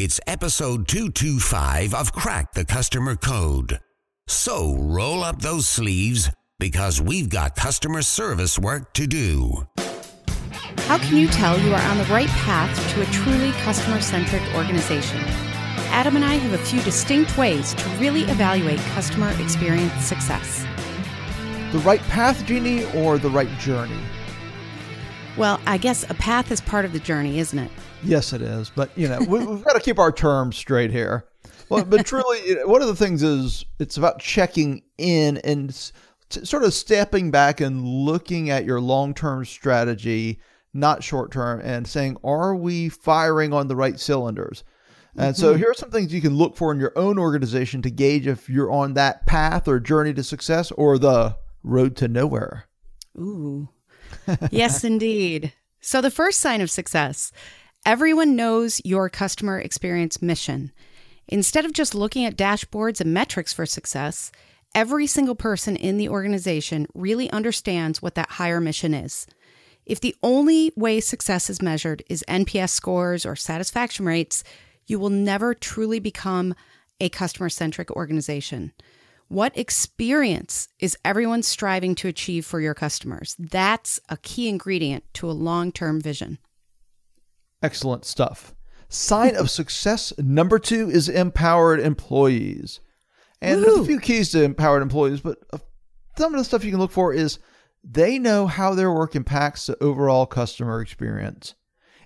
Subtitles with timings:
[0.00, 3.80] It's episode 225 of Crack the Customer Code.
[4.28, 9.66] So roll up those sleeves because we've got customer service work to do.
[10.86, 14.42] How can you tell you are on the right path to a truly customer centric
[14.54, 15.18] organization?
[15.90, 20.64] Adam and I have a few distinct ways to really evaluate customer experience success.
[21.72, 23.98] The right path, Jeannie, or the right journey?
[25.36, 27.72] Well, I guess a path is part of the journey, isn't it?
[28.02, 28.70] Yes, it is.
[28.70, 31.24] But, you know, we, have got to keep our terms straight here.
[31.68, 35.74] Well, but truly, one of the things is it's about checking in and
[36.30, 40.40] sort of stepping back and looking at your long term strategy,
[40.72, 44.64] not short term, and saying, are we firing on the right cylinders?
[45.16, 45.40] And mm-hmm.
[45.40, 48.26] so here are some things you can look for in your own organization to gauge
[48.26, 52.64] if you're on that path or journey to success or the road to nowhere.
[53.18, 53.68] Ooh.
[54.50, 55.52] yes, indeed.
[55.80, 57.32] So the first sign of success
[57.88, 60.70] everyone knows your customer experience mission.
[61.26, 64.30] Instead of just looking at dashboards and metrics for success,
[64.74, 69.26] every single person in the organization really understands what that higher mission is.
[69.86, 74.44] If the only way success is measured is NPS scores or satisfaction rates,
[74.86, 76.54] you will never truly become
[77.00, 78.74] a customer centric organization.
[79.28, 83.34] What experience is everyone striving to achieve for your customers?
[83.38, 86.36] That's a key ingredient to a long term vision.
[87.62, 88.54] Excellent stuff.
[88.88, 92.80] Sign of success number two is empowered employees.
[93.40, 93.64] And Woo.
[93.64, 95.58] there's a few keys to empowered employees, but uh,
[96.16, 97.38] some of the stuff you can look for is
[97.84, 101.54] they know how their work impacts the overall customer experience.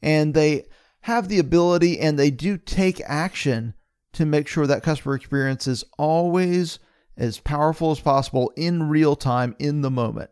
[0.00, 0.66] And they
[1.02, 3.74] have the ability and they do take action
[4.12, 6.78] to make sure that customer experience is always
[7.16, 10.30] as powerful as possible in real time in the moment.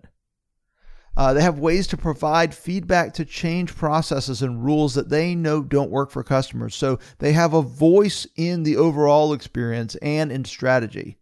[1.16, 5.62] Uh, they have ways to provide feedback to change processes and rules that they know
[5.62, 6.74] don't work for customers.
[6.74, 11.16] So they have a voice in the overall experience and in strategy.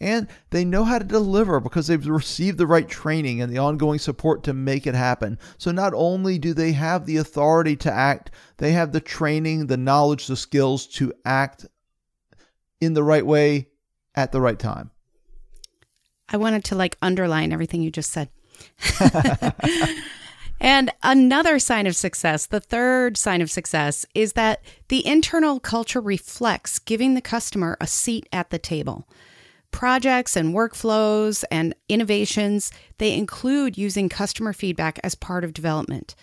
[0.00, 3.98] And they know how to deliver because they've received the right training and the ongoing
[3.98, 5.38] support to make it happen.
[5.58, 9.76] So not only do they have the authority to act, they have the training, the
[9.76, 11.66] knowledge, the skills to act
[12.80, 13.70] in the right way
[14.14, 14.92] at the right time.
[16.28, 18.28] I wanted to like underline everything you just said.
[20.60, 26.00] and another sign of success, the third sign of success, is that the internal culture
[26.00, 29.08] reflects giving the customer a seat at the table.
[29.70, 36.14] Projects and workflows and innovations, they include using customer feedback as part of development.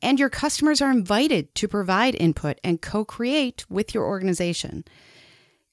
[0.00, 4.84] And your customers are invited to provide input and co create with your organization.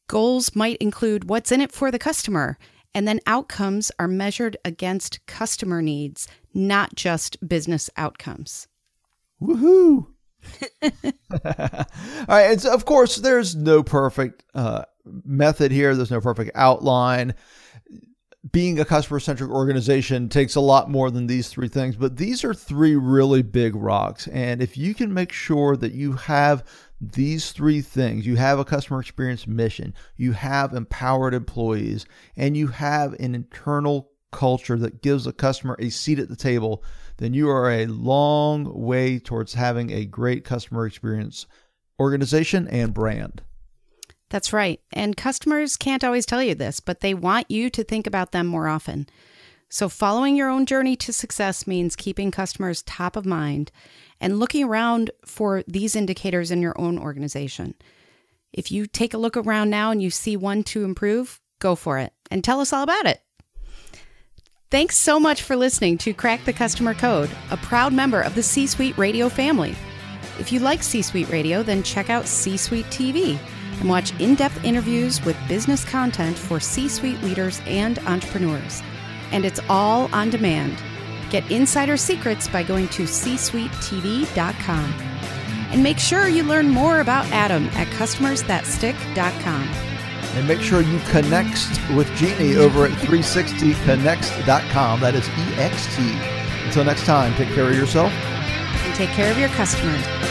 [0.08, 2.58] Goals might include what's in it for the customer
[2.94, 8.68] and then outcomes are measured against customer needs, not just business outcomes.
[9.42, 10.08] Woohoo!
[10.84, 11.86] All
[12.28, 12.52] right.
[12.52, 17.34] And so, of course, there's no perfect uh, method here, there's no perfect outline.
[18.50, 22.44] Being a customer centric organization takes a lot more than these three things, but these
[22.44, 24.28] are three really big rocks.
[24.30, 26.64] And if you can make sure that you have
[27.00, 32.68] these three things you have a customer experience mission, you have empowered employees, and you
[32.68, 36.84] have an internal culture that gives the customer a seat at the table,
[37.18, 41.46] then you are a long way towards having a great customer experience
[42.00, 43.44] organization and brand.
[44.32, 44.80] That's right.
[44.94, 48.48] And customers can't always tell you this, but they want you to think about them
[48.48, 49.08] more often.
[49.70, 53.72] So, following your own journey to success means keeping customers top of mind
[54.22, 57.76] and looking around for these indicators in your own organization.
[58.54, 62.00] If you take a look around now and you see one to improve, go for
[62.00, 63.22] it and tell us all about it.
[64.70, 68.44] Thanks so much for listening to Crack the Customer Code, a proud member of the
[68.44, 69.76] C Suite Radio family.
[70.40, 73.38] If you like C Suite Radio, then check out C Suite TV
[73.82, 78.82] and watch in depth interviews with business content for C suite leaders and entrepreneurs
[79.32, 80.78] and it's all on demand.
[81.30, 84.94] Get insider secrets by going to csuitetv.com.
[85.72, 89.64] And make sure you learn more about Adam at customersthatstick.com.
[90.34, 95.00] And make sure you connect with Jeannie over at 360connext.com.
[95.00, 96.66] That is EXT.
[96.66, 100.31] Until next time, take care of yourself and take care of your customers.